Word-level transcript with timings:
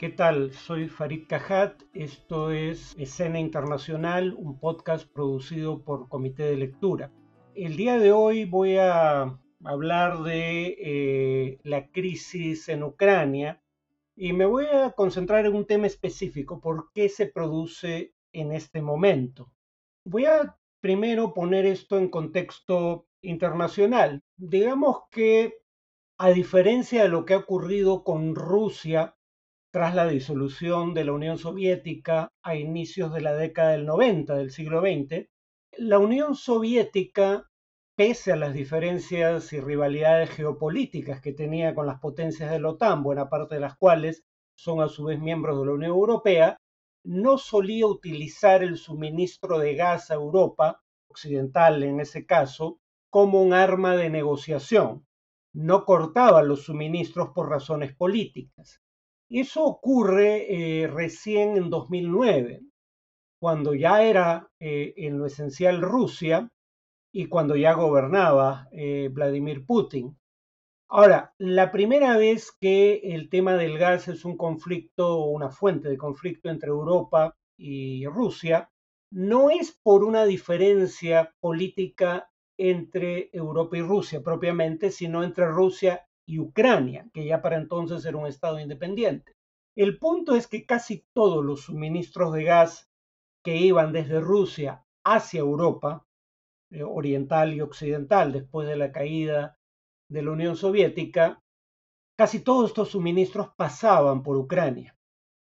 ¿Qué 0.00 0.08
tal? 0.08 0.54
Soy 0.54 0.88
Farid 0.88 1.26
Cajat. 1.28 1.82
Esto 1.92 2.52
es 2.52 2.96
Escena 2.98 3.38
Internacional, 3.38 4.32
un 4.34 4.58
podcast 4.58 5.06
producido 5.12 5.84
por 5.84 6.08
Comité 6.08 6.44
de 6.44 6.56
Lectura. 6.56 7.12
El 7.54 7.76
día 7.76 7.98
de 7.98 8.10
hoy 8.10 8.46
voy 8.46 8.78
a 8.78 9.38
hablar 9.62 10.22
de 10.22 10.74
eh, 10.80 11.58
la 11.64 11.90
crisis 11.90 12.70
en 12.70 12.82
Ucrania 12.82 13.62
y 14.16 14.32
me 14.32 14.46
voy 14.46 14.64
a 14.72 14.92
concentrar 14.92 15.44
en 15.44 15.54
un 15.54 15.66
tema 15.66 15.86
específico, 15.86 16.62
por 16.62 16.90
qué 16.94 17.10
se 17.10 17.26
produce 17.26 18.14
en 18.32 18.52
este 18.52 18.80
momento. 18.80 19.52
Voy 20.06 20.24
a 20.24 20.56
primero 20.80 21.34
poner 21.34 21.66
esto 21.66 21.98
en 21.98 22.08
contexto 22.08 23.06
internacional. 23.20 24.22
Digamos 24.38 25.02
que 25.10 25.58
a 26.16 26.30
diferencia 26.30 27.02
de 27.02 27.10
lo 27.10 27.26
que 27.26 27.34
ha 27.34 27.38
ocurrido 27.38 28.02
con 28.02 28.34
Rusia 28.34 29.14
tras 29.72 29.94
la 29.94 30.06
disolución 30.06 30.94
de 30.94 31.04
la 31.04 31.12
Unión 31.12 31.38
Soviética 31.38 32.32
a 32.42 32.56
inicios 32.56 33.12
de 33.12 33.20
la 33.20 33.34
década 33.34 33.70
del 33.70 33.86
90 33.86 34.34
del 34.34 34.50
siglo 34.50 34.80
XX, 34.80 35.28
la 35.78 35.98
Unión 35.98 36.34
Soviética, 36.34 37.48
pese 37.96 38.32
a 38.32 38.36
las 38.36 38.52
diferencias 38.52 39.52
y 39.52 39.60
rivalidades 39.60 40.30
geopolíticas 40.30 41.20
que 41.20 41.32
tenía 41.32 41.74
con 41.74 41.86
las 41.86 42.00
potencias 42.00 42.50
de 42.50 42.58
la 42.58 42.70
OTAN, 42.70 43.04
buena 43.04 43.28
parte 43.28 43.54
de 43.54 43.60
las 43.60 43.76
cuales 43.76 44.24
son 44.56 44.80
a 44.80 44.88
su 44.88 45.04
vez 45.04 45.20
miembros 45.20 45.58
de 45.60 45.66
la 45.66 45.72
Unión 45.72 45.90
Europea, 45.92 46.56
no 47.04 47.38
solía 47.38 47.86
utilizar 47.86 48.62
el 48.64 48.76
suministro 48.76 49.58
de 49.58 49.74
gas 49.76 50.10
a 50.10 50.14
Europa, 50.14 50.82
occidental 51.08 51.82
en 51.84 52.00
ese 52.00 52.26
caso, 52.26 52.80
como 53.08 53.40
un 53.42 53.54
arma 53.54 53.96
de 53.96 54.10
negociación. 54.10 55.06
No 55.52 55.84
cortaba 55.84 56.42
los 56.42 56.64
suministros 56.64 57.30
por 57.30 57.48
razones 57.48 57.94
políticas. 57.94 58.79
Eso 59.30 59.64
ocurre 59.64 60.82
eh, 60.82 60.88
recién 60.88 61.56
en 61.56 61.70
2009, 61.70 62.62
cuando 63.38 63.74
ya 63.74 64.02
era 64.02 64.50
eh, 64.58 64.92
en 64.96 65.18
lo 65.18 65.26
esencial 65.26 65.80
Rusia 65.82 66.50
y 67.12 67.26
cuando 67.26 67.54
ya 67.54 67.74
gobernaba 67.74 68.68
eh, 68.72 69.08
Vladimir 69.12 69.64
Putin. 69.64 70.18
Ahora, 70.88 71.32
la 71.38 71.70
primera 71.70 72.16
vez 72.16 72.50
que 72.60 73.00
el 73.04 73.28
tema 73.28 73.54
del 73.54 73.78
gas 73.78 74.08
es 74.08 74.24
un 74.24 74.36
conflicto 74.36 75.24
una 75.26 75.50
fuente 75.50 75.88
de 75.88 75.96
conflicto 75.96 76.50
entre 76.50 76.70
Europa 76.70 77.36
y 77.56 78.04
Rusia, 78.06 78.68
no 79.12 79.50
es 79.50 79.78
por 79.80 80.02
una 80.02 80.24
diferencia 80.24 81.32
política 81.38 82.28
entre 82.58 83.30
Europa 83.32 83.78
y 83.78 83.82
Rusia 83.82 84.22
propiamente, 84.24 84.90
sino 84.90 85.22
entre 85.22 85.46
Rusia 85.46 86.04
y 86.30 86.38
Ucrania, 86.38 87.10
que 87.12 87.24
ya 87.24 87.42
para 87.42 87.56
entonces 87.56 88.04
era 88.04 88.16
un 88.16 88.28
Estado 88.28 88.60
independiente. 88.60 89.34
El 89.76 89.98
punto 89.98 90.36
es 90.36 90.46
que 90.46 90.64
casi 90.64 91.04
todos 91.12 91.44
los 91.44 91.62
suministros 91.62 92.32
de 92.32 92.44
gas 92.44 92.88
que 93.42 93.56
iban 93.56 93.92
desde 93.92 94.20
Rusia 94.20 94.86
hacia 95.04 95.40
Europa, 95.40 96.06
eh, 96.70 96.84
oriental 96.84 97.52
y 97.52 97.60
occidental, 97.60 98.30
después 98.30 98.68
de 98.68 98.76
la 98.76 98.92
caída 98.92 99.58
de 100.08 100.22
la 100.22 100.30
Unión 100.30 100.54
Soviética, 100.54 101.42
casi 102.16 102.38
todos 102.38 102.70
estos 102.70 102.90
suministros 102.90 103.48
pasaban 103.56 104.22
por 104.22 104.36
Ucrania. 104.36 104.96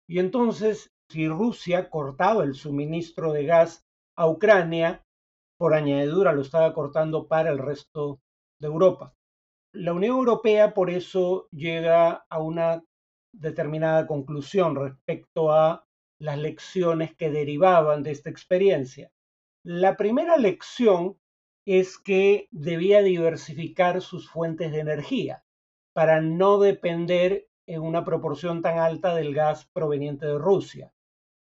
Y 0.08 0.20
entonces, 0.20 0.90
si 1.10 1.28
Rusia 1.28 1.90
cortaba 1.90 2.44
el 2.44 2.54
suministro 2.54 3.32
de 3.32 3.44
gas 3.44 3.86
a 4.16 4.26
Ucrania, 4.26 5.04
por 5.58 5.74
añadidura 5.74 6.32
lo 6.32 6.40
estaba 6.40 6.72
cortando 6.72 7.28
para 7.28 7.50
el 7.50 7.58
resto 7.58 8.20
de 8.58 8.68
Europa. 8.68 9.17
La 9.72 9.92
Unión 9.92 10.16
Europea 10.16 10.72
por 10.72 10.88
eso 10.88 11.48
llega 11.50 12.24
a 12.30 12.40
una 12.40 12.82
determinada 13.34 14.06
conclusión 14.06 14.74
respecto 14.74 15.52
a 15.52 15.86
las 16.18 16.38
lecciones 16.38 17.14
que 17.14 17.30
derivaban 17.30 18.02
de 18.02 18.12
esta 18.12 18.30
experiencia. 18.30 19.12
La 19.62 19.96
primera 19.96 20.38
lección 20.38 21.18
es 21.66 21.98
que 21.98 22.48
debía 22.50 23.02
diversificar 23.02 24.00
sus 24.00 24.30
fuentes 24.30 24.72
de 24.72 24.80
energía 24.80 25.44
para 25.92 26.22
no 26.22 26.58
depender 26.58 27.48
en 27.66 27.82
una 27.82 28.04
proporción 28.04 28.62
tan 28.62 28.78
alta 28.78 29.14
del 29.14 29.34
gas 29.34 29.66
proveniente 29.66 30.24
de 30.24 30.38
Rusia. 30.38 30.94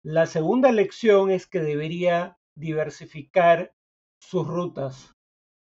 La 0.03 0.27
segunda 0.27 0.71
lección 0.71 1.31
es 1.31 1.47
que 1.47 1.61
debería 1.61 2.37
diversificar 2.55 3.73
sus 4.21 4.47
rutas 4.47 5.15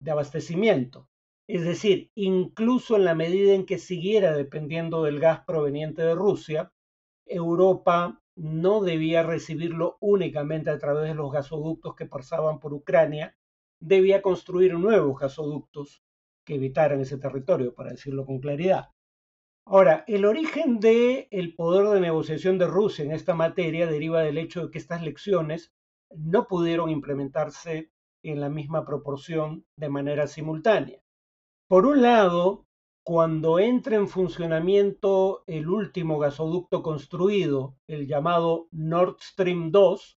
de 0.00 0.12
abastecimiento. 0.12 1.09
Es 1.52 1.64
decir, 1.64 2.12
incluso 2.14 2.94
en 2.94 3.04
la 3.04 3.16
medida 3.16 3.54
en 3.54 3.66
que 3.66 3.78
siguiera 3.78 4.36
dependiendo 4.36 5.02
del 5.02 5.18
gas 5.18 5.40
proveniente 5.44 6.00
de 6.00 6.14
Rusia, 6.14 6.72
Europa 7.26 8.22
no 8.36 8.80
debía 8.80 9.24
recibirlo 9.24 9.96
únicamente 9.98 10.70
a 10.70 10.78
través 10.78 11.08
de 11.08 11.16
los 11.16 11.32
gasoductos 11.32 11.96
que 11.96 12.06
pasaban 12.06 12.60
por 12.60 12.72
Ucrania, 12.72 13.36
debía 13.80 14.22
construir 14.22 14.74
nuevos 14.74 15.18
gasoductos 15.18 16.04
que 16.44 16.54
evitaran 16.54 17.00
ese 17.00 17.18
territorio, 17.18 17.74
para 17.74 17.90
decirlo 17.90 18.24
con 18.26 18.38
claridad. 18.38 18.90
Ahora, 19.64 20.04
el 20.06 20.26
origen 20.26 20.78
del 20.78 21.26
el 21.32 21.56
poder 21.56 21.88
de 21.88 22.00
negociación 22.00 22.58
de 22.58 22.68
Rusia 22.68 23.04
en 23.04 23.10
esta 23.10 23.34
materia 23.34 23.88
deriva 23.88 24.22
del 24.22 24.38
hecho 24.38 24.66
de 24.66 24.70
que 24.70 24.78
estas 24.78 25.02
lecciones 25.02 25.72
no 26.10 26.46
pudieron 26.46 26.90
implementarse 26.90 27.90
en 28.22 28.38
la 28.38 28.50
misma 28.50 28.84
proporción 28.84 29.64
de 29.74 29.88
manera 29.88 30.28
simultánea. 30.28 31.02
Por 31.70 31.86
un 31.86 32.02
lado, 32.02 32.66
cuando 33.06 33.60
entra 33.60 33.94
en 33.94 34.08
funcionamiento 34.08 35.44
el 35.46 35.68
último 35.68 36.18
gasoducto 36.18 36.82
construido, 36.82 37.76
el 37.86 38.08
llamado 38.08 38.66
Nord 38.72 39.18
Stream 39.20 39.70
2, 39.70 40.18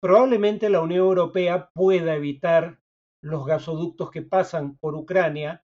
probablemente 0.00 0.70
la 0.70 0.82
Unión 0.82 1.00
Europea 1.00 1.68
pueda 1.74 2.14
evitar 2.14 2.78
los 3.20 3.44
gasoductos 3.44 4.12
que 4.12 4.22
pasan 4.22 4.76
por 4.76 4.94
Ucrania 4.94 5.64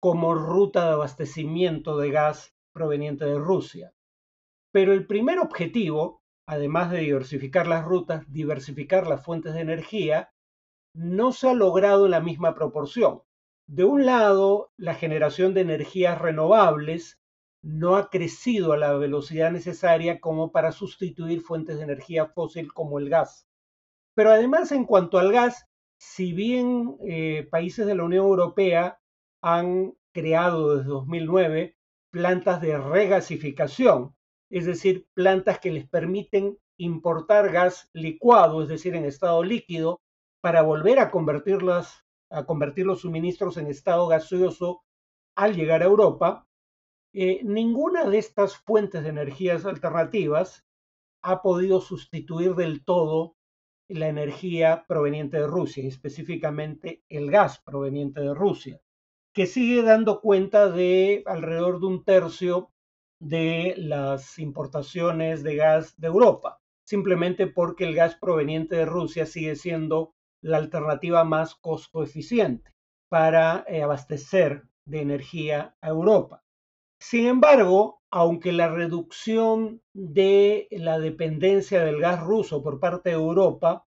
como 0.00 0.36
ruta 0.36 0.84
de 0.84 0.92
abastecimiento 0.92 1.98
de 1.98 2.12
gas 2.12 2.54
proveniente 2.72 3.24
de 3.24 3.40
Rusia. 3.40 3.92
Pero 4.70 4.92
el 4.92 5.08
primer 5.08 5.40
objetivo, 5.40 6.22
además 6.46 6.92
de 6.92 7.00
diversificar 7.00 7.66
las 7.66 7.84
rutas, 7.84 8.22
diversificar 8.32 9.08
las 9.08 9.24
fuentes 9.24 9.54
de 9.54 9.60
energía, 9.60 10.30
no 10.94 11.32
se 11.32 11.48
ha 11.48 11.54
logrado 11.54 12.04
en 12.04 12.12
la 12.12 12.20
misma 12.20 12.54
proporción. 12.54 13.22
De 13.68 13.84
un 13.84 14.06
lado, 14.06 14.72
la 14.78 14.94
generación 14.94 15.52
de 15.52 15.60
energías 15.60 16.18
renovables 16.18 17.20
no 17.62 17.96
ha 17.96 18.08
crecido 18.08 18.72
a 18.72 18.78
la 18.78 18.94
velocidad 18.94 19.52
necesaria 19.52 20.20
como 20.20 20.52
para 20.52 20.72
sustituir 20.72 21.42
fuentes 21.42 21.76
de 21.76 21.84
energía 21.84 22.24
fósil 22.24 22.72
como 22.72 22.98
el 22.98 23.10
gas. 23.10 23.46
Pero 24.14 24.30
además, 24.30 24.72
en 24.72 24.86
cuanto 24.86 25.18
al 25.18 25.32
gas, 25.32 25.66
si 25.98 26.32
bien 26.32 26.96
eh, 27.06 27.46
países 27.50 27.86
de 27.86 27.94
la 27.94 28.04
Unión 28.04 28.24
Europea 28.24 29.00
han 29.42 29.92
creado 30.14 30.76
desde 30.76 30.88
2009 30.88 31.76
plantas 32.10 32.62
de 32.62 32.78
regasificación, 32.78 34.16
es 34.50 34.64
decir, 34.64 35.06
plantas 35.12 35.58
que 35.58 35.72
les 35.72 35.86
permiten 35.86 36.56
importar 36.78 37.52
gas 37.52 37.90
licuado, 37.92 38.62
es 38.62 38.68
decir, 38.70 38.96
en 38.96 39.04
estado 39.04 39.44
líquido, 39.44 40.00
para 40.40 40.62
volver 40.62 41.00
a 41.00 41.10
convertirlas, 41.10 42.07
a 42.30 42.44
convertir 42.44 42.86
los 42.86 43.00
suministros 43.00 43.56
en 43.56 43.66
estado 43.66 44.06
gaseoso 44.06 44.82
al 45.36 45.54
llegar 45.54 45.82
a 45.82 45.86
Europa, 45.86 46.46
eh, 47.12 47.40
ninguna 47.44 48.04
de 48.04 48.18
estas 48.18 48.56
fuentes 48.56 49.02
de 49.02 49.08
energías 49.08 49.64
alternativas 49.64 50.66
ha 51.22 51.42
podido 51.42 51.80
sustituir 51.80 52.54
del 52.54 52.84
todo 52.84 53.36
la 53.88 54.08
energía 54.08 54.84
proveniente 54.86 55.38
de 55.38 55.46
Rusia, 55.46 55.86
específicamente 55.86 57.02
el 57.08 57.30
gas 57.30 57.60
proveniente 57.60 58.20
de 58.20 58.34
Rusia, 58.34 58.80
que 59.32 59.46
sigue 59.46 59.82
dando 59.82 60.20
cuenta 60.20 60.70
de 60.70 61.22
alrededor 61.26 61.80
de 61.80 61.86
un 61.86 62.04
tercio 62.04 62.70
de 63.20 63.74
las 63.78 64.38
importaciones 64.38 65.42
de 65.42 65.56
gas 65.56 65.98
de 65.98 66.08
Europa, 66.08 66.60
simplemente 66.84 67.46
porque 67.46 67.84
el 67.84 67.94
gas 67.94 68.16
proveniente 68.16 68.76
de 68.76 68.84
Rusia 68.84 69.26
sigue 69.26 69.56
siendo 69.56 70.14
la 70.40 70.58
alternativa 70.58 71.24
más 71.24 71.54
costo 71.54 72.02
eficiente 72.02 72.72
para 73.08 73.64
eh, 73.68 73.82
abastecer 73.82 74.64
de 74.84 75.00
energía 75.00 75.76
a 75.80 75.88
Europa. 75.88 76.44
Sin 77.00 77.26
embargo, 77.26 78.02
aunque 78.10 78.52
la 78.52 78.68
reducción 78.68 79.82
de 79.92 80.68
la 80.70 80.98
dependencia 80.98 81.84
del 81.84 82.00
gas 82.00 82.22
ruso 82.22 82.62
por 82.62 82.80
parte 82.80 83.10
de 83.10 83.16
Europa 83.16 83.86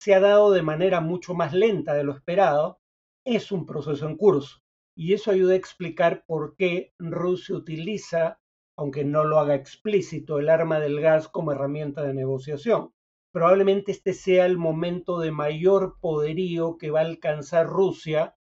se 0.00 0.14
ha 0.14 0.20
dado 0.20 0.50
de 0.50 0.62
manera 0.62 1.00
mucho 1.00 1.34
más 1.34 1.52
lenta 1.52 1.94
de 1.94 2.04
lo 2.04 2.12
esperado, 2.12 2.80
es 3.24 3.52
un 3.52 3.66
proceso 3.66 4.08
en 4.08 4.16
curso. 4.16 4.62
Y 4.96 5.12
eso 5.12 5.30
ayuda 5.30 5.52
a 5.52 5.56
explicar 5.56 6.24
por 6.26 6.56
qué 6.56 6.92
Rusia 6.98 7.54
utiliza, 7.54 8.40
aunque 8.76 9.04
no 9.04 9.24
lo 9.24 9.38
haga 9.38 9.54
explícito, 9.54 10.38
el 10.38 10.48
arma 10.48 10.80
del 10.80 11.00
gas 11.00 11.28
como 11.28 11.52
herramienta 11.52 12.02
de 12.02 12.14
negociación 12.14 12.92
probablemente 13.32 13.92
este 13.92 14.12
sea 14.12 14.46
el 14.46 14.58
momento 14.58 15.18
de 15.18 15.32
mayor 15.32 15.98
poderío 16.00 16.76
que 16.76 16.90
va 16.90 17.00
a 17.00 17.04
alcanzar 17.04 17.66
Rusia 17.66 18.36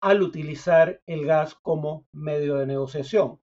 al 0.00 0.22
utilizar 0.22 1.02
el 1.06 1.24
gas 1.26 1.54
como 1.54 2.06
medio 2.12 2.56
de 2.56 2.66
negociación. 2.66 3.40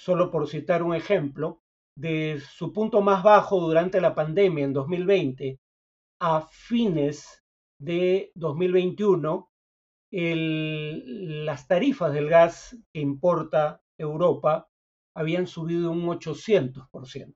Solo 0.00 0.30
por 0.30 0.48
citar 0.48 0.82
un 0.82 0.94
ejemplo, 0.94 1.62
de 1.98 2.40
su 2.40 2.72
punto 2.72 3.02
más 3.02 3.24
bajo 3.24 3.60
durante 3.60 4.00
la 4.00 4.14
pandemia 4.14 4.64
en 4.64 4.72
2020 4.72 5.60
a 6.20 6.48
fines 6.50 7.44
de 7.80 8.30
2021, 8.36 9.50
las 10.10 11.66
tarifas 11.66 12.12
del 12.12 12.28
gas 12.28 12.76
que 12.92 13.00
importa 13.00 13.82
Europa 13.98 14.68
habían 15.14 15.48
subido 15.48 15.90
un 15.90 16.06
800%. 16.06 17.34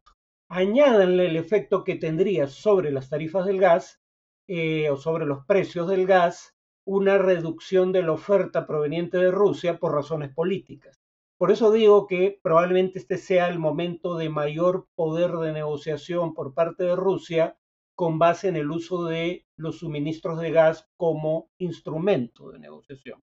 Añádanle 0.54 1.28
el 1.28 1.36
efecto 1.36 1.82
que 1.82 1.94
tendría 1.94 2.46
sobre 2.46 2.90
las 2.90 3.08
tarifas 3.08 3.46
del 3.46 3.58
gas 3.58 4.02
eh, 4.46 4.90
o 4.90 4.98
sobre 4.98 5.24
los 5.24 5.46
precios 5.46 5.88
del 5.88 6.06
gas 6.06 6.54
una 6.84 7.16
reducción 7.16 7.90
de 7.90 8.02
la 8.02 8.12
oferta 8.12 8.66
proveniente 8.66 9.16
de 9.16 9.30
Rusia 9.30 9.78
por 9.78 9.94
razones 9.94 10.28
políticas. 10.34 11.00
Por 11.38 11.52
eso 11.52 11.72
digo 11.72 12.06
que 12.06 12.38
probablemente 12.42 12.98
este 12.98 13.16
sea 13.16 13.48
el 13.48 13.58
momento 13.58 14.18
de 14.18 14.28
mayor 14.28 14.88
poder 14.94 15.30
de 15.38 15.54
negociación 15.54 16.34
por 16.34 16.52
parte 16.52 16.84
de 16.84 16.96
Rusia 16.96 17.56
con 17.94 18.18
base 18.18 18.48
en 18.48 18.56
el 18.56 18.70
uso 18.70 19.04
de 19.04 19.46
los 19.56 19.78
suministros 19.78 20.38
de 20.38 20.50
gas 20.50 20.86
como 20.98 21.48
instrumento 21.56 22.50
de 22.50 22.58
negociación. 22.58 23.22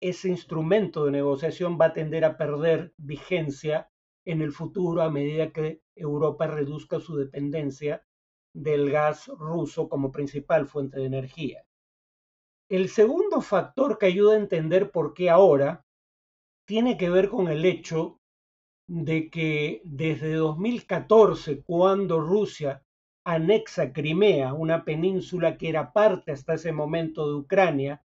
Ese 0.00 0.28
instrumento 0.28 1.04
de 1.04 1.12
negociación 1.12 1.78
va 1.80 1.86
a 1.86 1.92
tender 1.92 2.24
a 2.24 2.36
perder 2.36 2.94
vigencia 2.96 3.92
en 4.24 4.42
el 4.42 4.50
futuro 4.50 5.02
a 5.02 5.10
medida 5.10 5.52
que 5.52 5.81
Europa 5.96 6.46
reduzca 6.46 7.00
su 7.00 7.16
dependencia 7.16 8.04
del 8.54 8.90
gas 8.90 9.28
ruso 9.28 9.88
como 9.88 10.12
principal 10.12 10.66
fuente 10.66 11.00
de 11.00 11.06
energía. 11.06 11.64
El 12.68 12.88
segundo 12.88 13.40
factor 13.40 13.98
que 13.98 14.06
ayuda 14.06 14.34
a 14.34 14.40
entender 14.40 14.90
por 14.90 15.14
qué 15.14 15.30
ahora 15.30 15.84
tiene 16.66 16.96
que 16.96 17.10
ver 17.10 17.28
con 17.28 17.48
el 17.48 17.64
hecho 17.64 18.20
de 18.86 19.30
que 19.30 19.82
desde 19.84 20.34
2014, 20.34 21.62
cuando 21.62 22.20
Rusia 22.20 22.82
anexa 23.24 23.92
Crimea, 23.92 24.52
una 24.54 24.84
península 24.84 25.56
que 25.56 25.68
era 25.68 25.92
parte 25.92 26.32
hasta 26.32 26.54
ese 26.54 26.72
momento 26.72 27.28
de 27.28 27.36
Ucrania, 27.36 28.04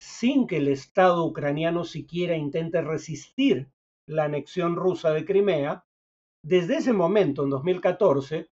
sin 0.00 0.46
que 0.46 0.58
el 0.58 0.68
Estado 0.68 1.24
ucraniano 1.24 1.84
siquiera 1.84 2.36
intente 2.36 2.82
resistir 2.82 3.70
la 4.06 4.24
anexión 4.24 4.76
rusa 4.76 5.10
de 5.10 5.24
Crimea, 5.24 5.84
desde 6.44 6.76
ese 6.76 6.92
momento, 6.92 7.42
en 7.42 7.48
2014, 7.48 8.50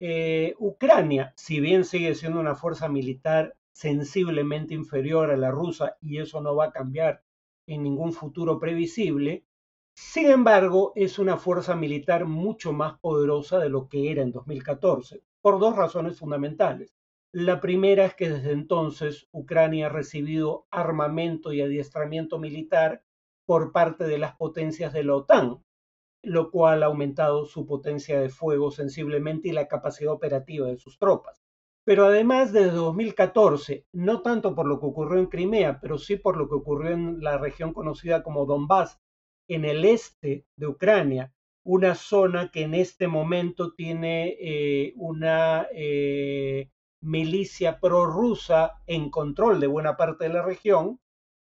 eh, 0.00 0.54
Ucrania, 0.58 1.32
si 1.34 1.60
bien 1.60 1.86
sigue 1.86 2.14
siendo 2.14 2.38
una 2.38 2.54
fuerza 2.54 2.90
militar 2.90 3.56
sensiblemente 3.72 4.74
inferior 4.74 5.30
a 5.30 5.38
la 5.38 5.50
rusa, 5.50 5.96
y 6.02 6.18
eso 6.18 6.42
no 6.42 6.54
va 6.54 6.66
a 6.66 6.72
cambiar 6.72 7.22
en 7.66 7.84
ningún 7.84 8.12
futuro 8.12 8.58
previsible, 8.58 9.46
sin 9.94 10.28
embargo, 10.28 10.92
es 10.94 11.18
una 11.18 11.38
fuerza 11.38 11.74
militar 11.74 12.26
mucho 12.26 12.74
más 12.74 12.98
poderosa 12.98 13.58
de 13.58 13.70
lo 13.70 13.88
que 13.88 14.10
era 14.10 14.20
en 14.20 14.30
2014 14.30 15.22
por 15.40 15.58
dos 15.58 15.74
razones 15.74 16.18
fundamentales. 16.18 16.94
La 17.32 17.62
primera 17.62 18.04
es 18.04 18.14
que 18.14 18.28
desde 18.28 18.52
entonces 18.52 19.26
Ucrania 19.32 19.86
ha 19.86 19.88
recibido 19.88 20.66
armamento 20.70 21.54
y 21.54 21.62
adiestramiento 21.62 22.38
militar 22.38 23.02
por 23.46 23.72
parte 23.72 24.04
de 24.04 24.18
las 24.18 24.36
potencias 24.36 24.92
de 24.92 25.04
la 25.04 25.14
OTAN, 25.14 25.62
lo 26.22 26.50
cual 26.50 26.82
ha 26.82 26.86
aumentado 26.86 27.44
su 27.46 27.66
potencia 27.66 28.20
de 28.20 28.28
fuego 28.28 28.70
sensiblemente 28.70 29.48
y 29.48 29.52
la 29.52 29.68
capacidad 29.68 30.12
operativa 30.12 30.68
de 30.68 30.78
sus 30.78 30.98
tropas. 30.98 31.42
Pero 31.84 32.06
además, 32.06 32.52
desde 32.52 32.70
2014, 32.70 33.86
no 33.92 34.22
tanto 34.22 34.54
por 34.54 34.66
lo 34.66 34.78
que 34.78 34.86
ocurrió 34.86 35.18
en 35.18 35.26
Crimea, 35.26 35.80
pero 35.80 35.98
sí 35.98 36.16
por 36.16 36.36
lo 36.36 36.48
que 36.48 36.54
ocurrió 36.54 36.92
en 36.92 37.20
la 37.20 37.38
región 37.38 37.72
conocida 37.72 38.22
como 38.22 38.46
Donbass, 38.46 39.00
en 39.48 39.64
el 39.64 39.84
este 39.84 40.46
de 40.56 40.66
Ucrania, 40.68 41.34
una 41.64 41.94
zona 41.94 42.50
que 42.50 42.62
en 42.62 42.74
este 42.74 43.08
momento 43.08 43.74
tiene 43.74 44.36
eh, 44.40 44.94
una 44.96 45.66
eh, 45.72 46.70
milicia 47.00 47.80
prorrusa 47.80 48.80
en 48.86 49.10
control 49.10 49.60
de 49.60 49.66
buena 49.66 49.96
parte 49.96 50.24
de 50.24 50.34
la 50.34 50.42
región, 50.42 51.00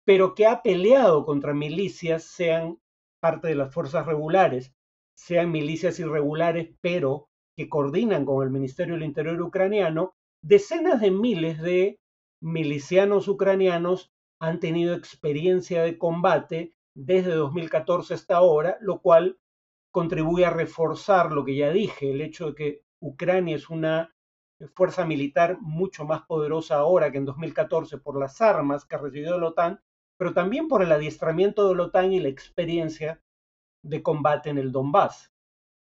pero 0.04 0.34
que 0.34 0.46
ha 0.46 0.62
peleado 0.62 1.24
contra 1.24 1.54
milicias, 1.54 2.24
sean 2.24 2.78
parte 3.24 3.48
de 3.48 3.54
las 3.54 3.72
fuerzas 3.72 4.04
regulares, 4.04 4.74
sean 5.14 5.50
milicias 5.50 5.98
irregulares, 5.98 6.74
pero 6.82 7.30
que 7.56 7.70
coordinan 7.70 8.26
con 8.26 8.44
el 8.44 8.50
Ministerio 8.50 8.96
del 8.96 9.04
Interior 9.04 9.40
ucraniano, 9.40 10.14
decenas 10.42 11.00
de 11.00 11.10
miles 11.10 11.58
de 11.62 11.98
milicianos 12.42 13.26
ucranianos 13.26 14.12
han 14.40 14.60
tenido 14.60 14.94
experiencia 14.94 15.82
de 15.82 15.96
combate 15.96 16.74
desde 16.94 17.32
2014 17.34 18.12
hasta 18.12 18.36
ahora, 18.36 18.76
lo 18.82 19.00
cual 19.00 19.38
contribuye 19.90 20.44
a 20.44 20.50
reforzar 20.50 21.32
lo 21.32 21.46
que 21.46 21.56
ya 21.56 21.70
dije, 21.70 22.10
el 22.10 22.20
hecho 22.20 22.48
de 22.48 22.54
que 22.54 22.82
Ucrania 23.00 23.56
es 23.56 23.70
una 23.70 24.14
fuerza 24.74 25.06
militar 25.06 25.56
mucho 25.62 26.04
más 26.04 26.20
poderosa 26.26 26.74
ahora 26.74 27.10
que 27.10 27.16
en 27.16 27.24
2014 27.24 27.96
por 27.96 28.20
las 28.20 28.42
armas 28.42 28.84
que 28.84 28.96
ha 28.96 28.98
recibido 28.98 29.40
la 29.40 29.48
OTAN, 29.48 29.80
pero 30.24 30.32
también 30.32 30.68
por 30.68 30.82
el 30.82 30.90
adiestramiento 30.90 31.68
de 31.68 31.74
la 31.74 31.82
OTAN 31.82 32.14
y 32.14 32.18
la 32.18 32.30
experiencia 32.30 33.20
de 33.82 34.02
combate 34.02 34.48
en 34.48 34.56
el 34.56 34.72
Donbass. 34.72 35.30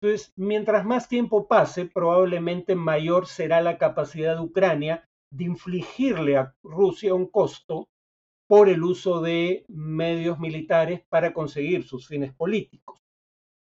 Entonces, 0.00 0.32
mientras 0.34 0.84
más 0.84 1.08
tiempo 1.08 1.46
pase, 1.46 1.84
probablemente 1.84 2.74
mayor 2.74 3.28
será 3.28 3.60
la 3.60 3.78
capacidad 3.78 4.34
de 4.34 4.40
Ucrania 4.40 5.08
de 5.30 5.44
infligirle 5.44 6.38
a 6.38 6.56
Rusia 6.64 7.14
un 7.14 7.26
costo 7.26 7.88
por 8.48 8.68
el 8.68 8.82
uso 8.82 9.20
de 9.20 9.64
medios 9.68 10.40
militares 10.40 11.02
para 11.08 11.32
conseguir 11.32 11.84
sus 11.84 12.08
fines 12.08 12.34
políticos. 12.34 13.00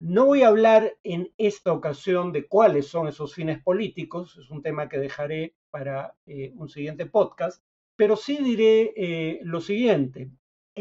No 0.01 0.25
voy 0.25 0.43
a 0.43 0.49
hablar 0.49 0.97
en 1.03 1.31
esta 1.37 1.71
ocasión 1.71 2.33
de 2.33 2.49
cuáles 2.49 2.85
son 2.85 3.07
esos 3.07 3.33
fines 3.33 3.63
políticos, 3.63 4.37
es 4.37 4.49
un 4.49 4.61
tema 4.61 4.89
que 4.89 4.97
dejaré 4.97 5.55
para 5.71 6.17
eh, 6.25 6.51
un 6.57 6.67
siguiente 6.67 7.05
podcast, 7.05 7.63
pero 7.99 8.15
sí 8.15 8.37
diré 8.41 8.93
eh, 8.95 9.39
lo 9.43 9.59
siguiente. 9.59 10.31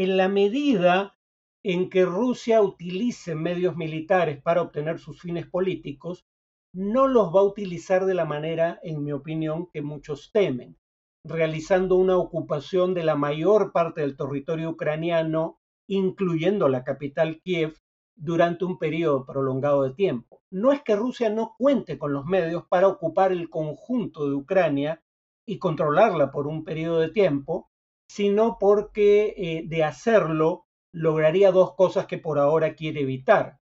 En 0.00 0.17
la 0.17 0.29
medida 0.29 1.17
en 1.65 1.91
que 1.91 2.05
Rusia 2.05 2.62
utilice 2.62 3.35
medios 3.35 3.75
militares 3.75 4.41
para 4.41 4.62
obtener 4.62 5.00
sus 5.00 5.21
fines 5.21 5.49
políticos, 5.49 6.25
no 6.73 7.09
los 7.09 7.35
va 7.35 7.41
a 7.41 7.50
utilizar 7.50 8.06
de 8.06 8.15
la 8.15 8.25
manera, 8.25 8.79
en 8.85 9.03
mi 9.03 9.11
opinión, 9.11 9.69
que 9.73 9.83
muchos 9.83 10.31
temen, 10.31 10.77
realizando 11.25 11.97
una 11.97 12.17
ocupación 12.17 12.95
de 12.95 13.03
la 13.03 13.17
mayor 13.17 13.73
parte 13.73 14.03
del 14.03 14.17
territorio 14.17 14.71
ucraniano, 14.71 15.59
incluyendo 15.89 16.69
la 16.69 16.85
capital 16.85 17.41
Kiev, 17.43 17.75
durante 18.15 18.67
un 18.67 18.79
periodo 18.79 19.26
prolongado 19.26 19.83
de 19.83 19.95
tiempo. 19.95 20.43
No 20.49 20.71
es 20.71 20.81
que 20.83 20.95
Rusia 20.95 21.28
no 21.28 21.57
cuente 21.59 21.99
con 21.99 22.12
los 22.12 22.25
medios 22.25 22.62
para 22.69 22.87
ocupar 22.87 23.33
el 23.33 23.50
conjunto 23.50 24.28
de 24.28 24.37
Ucrania 24.37 25.02
y 25.45 25.59
controlarla 25.59 26.31
por 26.31 26.47
un 26.47 26.62
periodo 26.62 27.00
de 27.00 27.11
tiempo, 27.11 27.69
sino 28.11 28.59
porque 28.59 29.35
eh, 29.37 29.62
de 29.67 29.85
hacerlo 29.85 30.67
lograría 30.93 31.53
dos 31.53 31.75
cosas 31.75 32.07
que 32.07 32.19
por 32.19 32.38
ahora 32.38 32.75
quiere 32.75 33.03
evitar. 33.03 33.59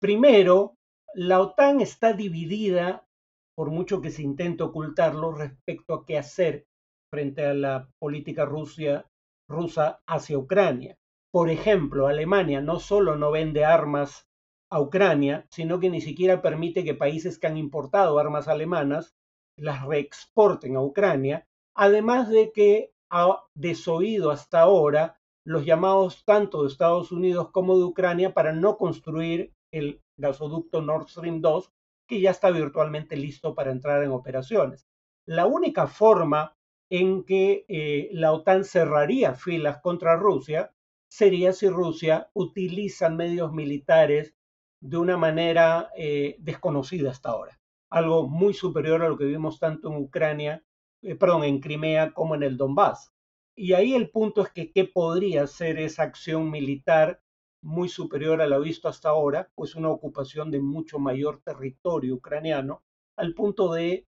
Primero, 0.00 0.76
la 1.14 1.40
OTAN 1.40 1.80
está 1.80 2.12
dividida, 2.12 3.06
por 3.54 3.70
mucho 3.70 4.00
que 4.00 4.10
se 4.10 4.22
intente 4.22 4.62
ocultarlo, 4.62 5.32
respecto 5.32 5.94
a 5.94 6.06
qué 6.06 6.18
hacer 6.18 6.66
frente 7.12 7.44
a 7.44 7.54
la 7.54 7.88
política 7.98 8.44
rusa 8.44 9.04
hacia 10.06 10.38
Ucrania. 10.38 10.96
Por 11.32 11.50
ejemplo, 11.50 12.06
Alemania 12.06 12.60
no 12.60 12.78
solo 12.78 13.16
no 13.16 13.30
vende 13.30 13.64
armas 13.64 14.26
a 14.70 14.80
Ucrania, 14.80 15.46
sino 15.50 15.80
que 15.80 15.90
ni 15.90 16.00
siquiera 16.00 16.42
permite 16.42 16.84
que 16.84 16.94
países 16.94 17.38
que 17.38 17.48
han 17.48 17.56
importado 17.56 18.18
armas 18.18 18.48
alemanas 18.48 19.14
las 19.56 19.84
reexporten 19.84 20.76
a 20.76 20.82
Ucrania, 20.82 21.46
además 21.74 22.30
de 22.30 22.52
que 22.52 22.92
ha 23.10 23.44
desoído 23.54 24.30
hasta 24.30 24.60
ahora 24.60 25.20
los 25.44 25.64
llamados 25.64 26.24
tanto 26.24 26.62
de 26.62 26.68
Estados 26.68 27.12
Unidos 27.12 27.50
como 27.50 27.76
de 27.76 27.84
Ucrania 27.84 28.32
para 28.34 28.52
no 28.52 28.76
construir 28.76 29.52
el 29.72 30.02
gasoducto 30.16 30.82
Nord 30.82 31.08
Stream 31.08 31.40
2, 31.40 31.72
que 32.06 32.20
ya 32.20 32.30
está 32.30 32.50
virtualmente 32.50 33.16
listo 33.16 33.54
para 33.54 33.70
entrar 33.70 34.02
en 34.02 34.10
operaciones. 34.10 34.86
La 35.26 35.46
única 35.46 35.86
forma 35.86 36.56
en 36.90 37.24
que 37.24 37.64
eh, 37.68 38.10
la 38.12 38.32
OTAN 38.32 38.64
cerraría 38.64 39.34
filas 39.34 39.80
contra 39.80 40.16
Rusia 40.16 40.72
sería 41.08 41.52
si 41.52 41.68
Rusia 41.68 42.30
utiliza 42.34 43.08
medios 43.10 43.52
militares 43.52 44.34
de 44.80 44.96
una 44.96 45.16
manera 45.16 45.90
eh, 45.96 46.36
desconocida 46.38 47.10
hasta 47.10 47.30
ahora, 47.30 47.60
algo 47.90 48.28
muy 48.28 48.54
superior 48.54 49.02
a 49.02 49.08
lo 49.08 49.18
que 49.18 49.24
vimos 49.24 49.58
tanto 49.58 49.88
en 49.88 49.96
Ucrania, 49.96 50.64
eh, 51.02 51.14
perdón, 51.14 51.44
en 51.44 51.60
Crimea 51.60 52.12
como 52.12 52.34
en 52.34 52.42
el 52.42 52.56
Donbass. 52.56 53.12
Y 53.56 53.74
ahí 53.74 53.94
el 53.94 54.10
punto 54.10 54.42
es 54.42 54.50
que 54.52 54.72
qué 54.72 54.84
podría 54.84 55.46
ser 55.46 55.78
esa 55.78 56.04
acción 56.04 56.50
militar 56.50 57.20
muy 57.62 57.88
superior 57.88 58.40
a 58.40 58.46
la 58.46 58.58
visto 58.58 58.88
hasta 58.88 59.10
ahora, 59.10 59.50
pues 59.54 59.74
una 59.74 59.90
ocupación 59.90 60.50
de 60.50 60.60
mucho 60.60 60.98
mayor 60.98 61.42
territorio 61.42 62.14
ucraniano, 62.14 62.82
al 63.16 63.34
punto 63.34 63.72
de 63.72 64.06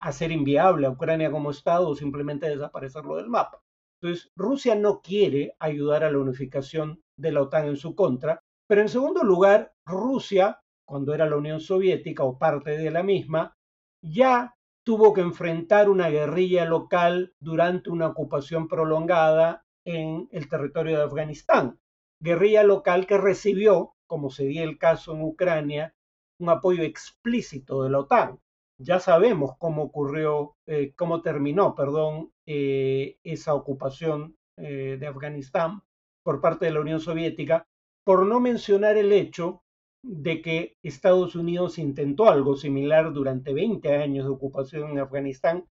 hacer 0.00 0.32
inviable 0.32 0.86
a 0.86 0.90
Ucrania 0.90 1.30
como 1.30 1.50
Estado 1.50 1.88
o 1.88 1.94
simplemente 1.94 2.48
desaparecerlo 2.48 3.16
del 3.16 3.28
mapa. 3.28 3.62
Entonces, 4.00 4.32
Rusia 4.36 4.74
no 4.74 5.00
quiere 5.00 5.54
ayudar 5.58 6.04
a 6.04 6.10
la 6.10 6.18
unificación 6.18 7.02
de 7.16 7.32
la 7.32 7.42
OTAN 7.42 7.66
en 7.66 7.76
su 7.76 7.94
contra, 7.94 8.40
pero 8.68 8.80
en 8.80 8.88
segundo 8.88 9.22
lugar, 9.22 9.72
Rusia 9.84 10.60
cuando 10.88 11.14
era 11.14 11.26
la 11.26 11.36
Unión 11.36 11.60
Soviética 11.60 12.24
o 12.24 12.38
parte 12.38 12.78
de 12.78 12.90
la 12.90 13.02
misma, 13.02 13.54
ya 14.02 14.56
tuvo 14.88 15.12
que 15.12 15.20
enfrentar 15.20 15.90
una 15.90 16.08
guerrilla 16.08 16.64
local 16.64 17.34
durante 17.40 17.90
una 17.90 18.06
ocupación 18.06 18.68
prolongada 18.68 19.66
en 19.84 20.30
el 20.32 20.48
territorio 20.48 20.96
de 20.96 21.04
Afganistán. 21.04 21.78
Guerrilla 22.20 22.62
local 22.62 23.06
que 23.06 23.18
recibió, 23.18 23.92
como 24.06 24.30
sería 24.30 24.62
el 24.62 24.78
caso 24.78 25.12
en 25.12 25.20
Ucrania, 25.20 25.94
un 26.40 26.48
apoyo 26.48 26.84
explícito 26.84 27.82
de 27.82 27.90
la 27.90 27.98
OTAN. 27.98 28.40
Ya 28.78 28.98
sabemos 28.98 29.56
cómo 29.58 29.82
ocurrió, 29.82 30.56
eh, 30.64 30.94
cómo 30.96 31.20
terminó, 31.20 31.74
perdón, 31.74 32.32
eh, 32.46 33.18
esa 33.24 33.52
ocupación 33.52 34.38
eh, 34.56 34.96
de 34.98 35.06
Afganistán 35.06 35.82
por 36.22 36.40
parte 36.40 36.64
de 36.64 36.70
la 36.70 36.80
Unión 36.80 37.00
Soviética, 37.00 37.66
por 38.04 38.24
no 38.24 38.40
mencionar 38.40 38.96
el 38.96 39.12
hecho 39.12 39.62
de 40.02 40.42
que 40.42 40.76
Estados 40.82 41.34
Unidos 41.34 41.78
intentó 41.78 42.28
algo 42.28 42.56
similar 42.56 43.12
durante 43.12 43.52
20 43.52 43.96
años 43.96 44.26
de 44.26 44.32
ocupación 44.32 44.90
en 44.90 44.98
Afganistán 45.00 45.66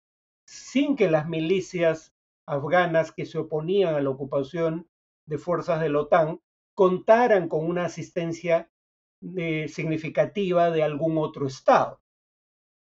sin 0.46 0.96
que 0.96 1.10
las 1.10 1.28
milicias 1.28 2.14
afganas 2.46 3.12
que 3.12 3.26
se 3.26 3.38
oponían 3.38 3.94
a 3.94 4.00
la 4.00 4.10
ocupación 4.10 4.88
de 5.26 5.38
fuerzas 5.38 5.80
de 5.80 5.90
la 5.90 6.00
OTAN 6.00 6.40
contaran 6.74 7.48
con 7.48 7.66
una 7.66 7.86
asistencia 7.86 8.70
eh, 9.36 9.66
significativa 9.68 10.70
de 10.70 10.82
algún 10.82 11.18
otro 11.18 11.46
Estado. 11.46 12.00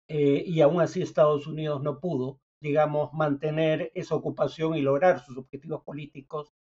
Eh, 0.08 0.44
y 0.46 0.60
aún 0.60 0.80
así 0.80 1.00
Estados 1.00 1.46
Unidos 1.46 1.82
no 1.82 2.00
pudo, 2.00 2.40
digamos, 2.60 3.14
mantener 3.14 3.90
esa 3.94 4.14
ocupación 4.14 4.76
y 4.76 4.82
lograr 4.82 5.20
sus 5.20 5.38
objetivos 5.38 5.82
políticos 5.82 6.52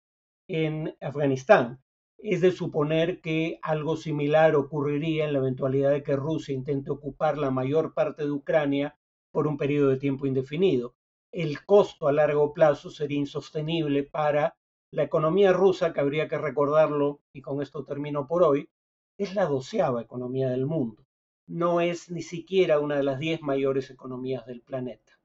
en 0.48 0.96
Afganistán. 1.02 1.83
Es 2.26 2.40
de 2.40 2.54
suponer 2.54 3.20
que 3.20 3.60
algo 3.62 3.98
similar 3.98 4.56
ocurriría 4.56 5.26
en 5.26 5.34
la 5.34 5.40
eventualidad 5.40 5.92
de 5.92 6.04
que 6.04 6.16
Rusia 6.16 6.56
intente 6.56 6.90
ocupar 6.90 7.38
la 7.38 7.52
mayor 7.52 7.94
parte 7.94 8.24
de 8.24 8.32
Ucrania 8.32 8.98
por 9.30 9.46
un 9.46 9.58
periodo 9.58 9.90
de 9.90 9.98
tiempo 9.98 10.26
indefinido. 10.26 10.96
El 11.34 11.66
costo 11.66 12.08
a 12.08 12.14
largo 12.14 12.54
plazo 12.54 12.90
sería 12.92 13.20
insostenible 13.20 14.04
para 14.04 14.56
la 14.90 15.04
economía 15.04 15.52
rusa, 15.52 15.92
que 15.92 16.00
habría 16.00 16.30
que 16.30 16.38
recordarlo, 16.38 17.20
y 17.34 17.42
con 17.42 17.62
esto 17.62 17.84
termino 17.84 18.26
por 18.26 18.44
hoy, 18.44 18.70
es 19.18 19.36
la 19.36 19.46
doceava 19.46 20.02
economía 20.02 20.48
del 20.48 20.66
mundo. 20.66 21.06
No 21.46 21.82
es 21.82 22.10
ni 22.10 22.22
siquiera 22.22 22.80
una 22.80 22.96
de 22.96 23.04
las 23.04 23.20
diez 23.20 23.42
mayores 23.42 23.90
economías 23.90 24.46
del 24.46 24.62
planeta. 24.62 25.20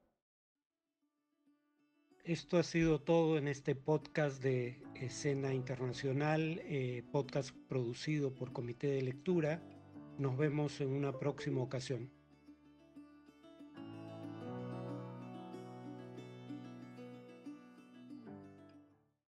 Esto 2.28 2.58
ha 2.58 2.62
sido 2.62 3.00
todo 3.00 3.38
en 3.38 3.48
este 3.48 3.74
podcast 3.74 4.42
de 4.42 4.82
Escena 4.94 5.54
Internacional, 5.54 6.60
eh, 6.66 7.02
podcast 7.10 7.56
producido 7.70 8.34
por 8.34 8.52
Comité 8.52 8.88
de 8.88 9.00
Lectura. 9.00 9.62
Nos 10.18 10.36
vemos 10.36 10.82
en 10.82 10.92
una 10.92 11.18
próxima 11.18 11.62
ocasión. 11.62 12.10